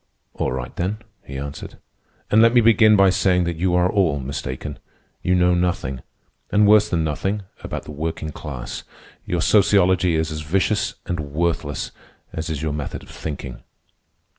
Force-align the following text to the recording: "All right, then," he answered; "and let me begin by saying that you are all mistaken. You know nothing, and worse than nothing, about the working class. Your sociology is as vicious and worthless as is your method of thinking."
"All 0.33 0.51
right, 0.51 0.75
then," 0.77 0.97
he 1.23 1.37
answered; 1.37 1.77
"and 2.31 2.41
let 2.41 2.55
me 2.55 2.59
begin 2.61 2.95
by 2.95 3.11
saying 3.11 3.43
that 3.43 3.55
you 3.57 3.75
are 3.75 3.87
all 3.87 4.19
mistaken. 4.19 4.79
You 5.21 5.35
know 5.35 5.53
nothing, 5.53 6.01
and 6.51 6.65
worse 6.65 6.89
than 6.89 7.03
nothing, 7.03 7.43
about 7.61 7.83
the 7.83 7.91
working 7.91 8.31
class. 8.31 8.83
Your 9.27 9.41
sociology 9.43 10.15
is 10.15 10.31
as 10.31 10.41
vicious 10.41 10.95
and 11.05 11.19
worthless 11.19 11.91
as 12.33 12.49
is 12.49 12.63
your 12.63 12.73
method 12.73 13.03
of 13.03 13.09
thinking." 13.09 13.61